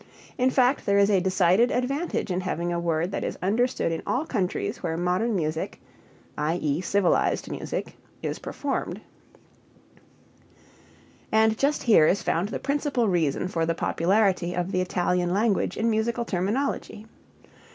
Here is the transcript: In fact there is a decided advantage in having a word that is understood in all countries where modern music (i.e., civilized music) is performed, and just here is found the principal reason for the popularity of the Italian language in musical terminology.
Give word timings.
In 0.35 0.49
fact 0.49 0.87
there 0.87 0.97
is 0.97 1.11
a 1.11 1.19
decided 1.19 1.69
advantage 1.69 2.31
in 2.31 2.41
having 2.41 2.73
a 2.73 2.79
word 2.79 3.11
that 3.11 3.23
is 3.23 3.37
understood 3.39 3.91
in 3.91 4.01
all 4.07 4.25
countries 4.25 4.81
where 4.81 4.97
modern 4.97 5.35
music 5.35 5.79
(i.e., 6.39 6.81
civilized 6.81 7.51
music) 7.51 7.93
is 8.23 8.39
performed, 8.39 8.99
and 11.31 11.55
just 11.55 11.83
here 11.83 12.07
is 12.07 12.23
found 12.23 12.49
the 12.49 12.57
principal 12.57 13.07
reason 13.09 13.47
for 13.47 13.63
the 13.67 13.75
popularity 13.75 14.55
of 14.55 14.71
the 14.71 14.81
Italian 14.81 15.31
language 15.35 15.77
in 15.77 15.87
musical 15.91 16.25
terminology. 16.25 17.05